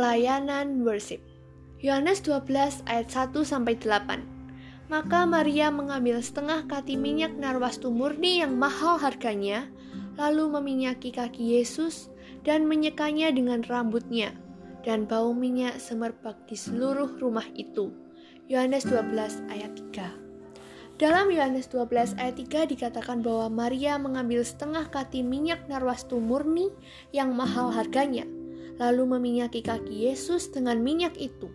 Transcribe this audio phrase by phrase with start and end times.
[0.00, 1.20] Pelayanan worship.
[1.76, 4.88] Yohanes 12 ayat 1 sampai 8.
[4.88, 9.68] Maka Maria mengambil setengah kati minyak narwastu murni yang mahal harganya,
[10.16, 12.08] lalu meminyaki kaki Yesus
[12.48, 14.32] dan menyekanya dengan rambutnya,
[14.88, 17.92] dan bau minyak semerbak di seluruh rumah itu.
[18.48, 20.96] Yohanes 12 ayat 3.
[20.96, 26.72] Dalam Yohanes 12 ayat 3 dikatakan bahwa Maria mengambil setengah kati minyak narwastu murni
[27.12, 28.24] yang mahal harganya,
[28.80, 31.52] lalu meminyaki kaki Yesus dengan minyak itu.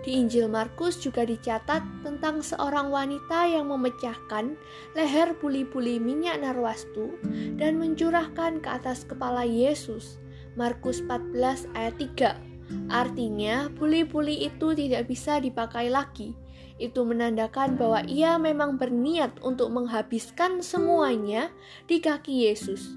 [0.00, 4.56] Di Injil Markus juga dicatat tentang seorang wanita yang memecahkan
[4.96, 7.20] leher puli-puli minyak narwastu
[7.60, 10.16] dan mencurahkan ke atas kepala Yesus.
[10.56, 12.88] Markus 14 ayat 3.
[12.88, 16.32] Artinya, puli-puli itu tidak bisa dipakai lagi.
[16.80, 21.52] Itu menandakan bahwa ia memang berniat untuk menghabiskan semuanya
[21.84, 22.96] di kaki Yesus.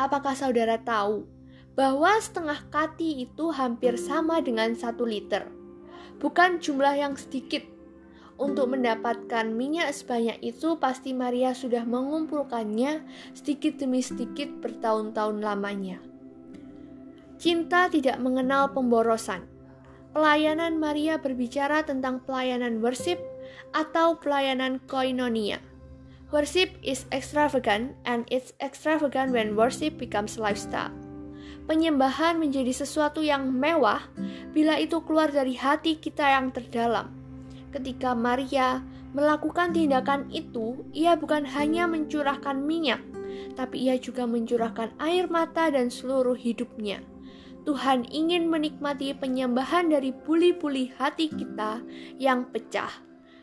[0.00, 1.28] Apakah saudara tahu
[1.72, 5.48] bahwa setengah kati itu hampir sama dengan satu liter.
[6.20, 7.64] Bukan jumlah yang sedikit.
[8.36, 13.04] Untuk mendapatkan minyak sebanyak itu, pasti Maria sudah mengumpulkannya
[13.36, 16.00] sedikit demi sedikit bertahun-tahun lamanya.
[17.38, 19.46] Cinta tidak mengenal pemborosan.
[20.12, 23.16] Pelayanan Maria berbicara tentang pelayanan worship
[23.72, 25.58] atau pelayanan koinonia.
[26.32, 31.01] Worship is extravagant and it's extravagant when worship becomes lifestyle
[31.66, 34.02] penyembahan menjadi sesuatu yang mewah
[34.52, 37.08] bila itu keluar dari hati kita yang terdalam.
[37.72, 38.84] Ketika Maria
[39.16, 43.00] melakukan tindakan itu, ia bukan hanya mencurahkan minyak,
[43.56, 47.00] tapi ia juga mencurahkan air mata dan seluruh hidupnya.
[47.62, 51.78] Tuhan ingin menikmati penyembahan dari puli-puli hati kita
[52.18, 52.90] yang pecah.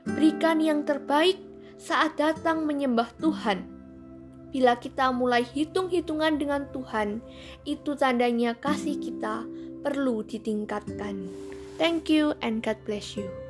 [0.04, 1.40] Berikan yang terbaik
[1.80, 3.79] saat datang menyembah Tuhan
[4.50, 7.22] Bila kita mulai hitung-hitungan dengan Tuhan,
[7.70, 9.46] itu tandanya kasih kita
[9.86, 11.30] perlu ditingkatkan.
[11.80, 13.49] Thank you and God bless you.